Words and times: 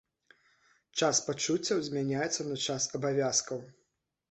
Час 0.99 1.21
пачуццяў 1.27 1.85
змяняецца 1.89 2.41
на 2.51 2.59
час 2.67 2.83
абавязкаў. 3.03 3.65